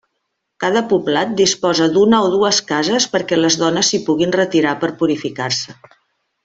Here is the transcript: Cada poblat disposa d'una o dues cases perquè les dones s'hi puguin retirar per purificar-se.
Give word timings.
Cada 0.63 0.81
poblat 0.93 1.35
disposa 1.41 1.89
d'una 1.97 2.23
o 2.29 2.31
dues 2.37 2.63
cases 2.73 3.07
perquè 3.17 3.41
les 3.41 3.61
dones 3.65 3.93
s'hi 3.93 4.03
puguin 4.09 4.37
retirar 4.41 4.77
per 4.85 4.95
purificar-se. 5.03 5.81